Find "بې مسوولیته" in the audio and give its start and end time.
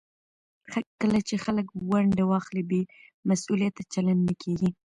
2.69-3.81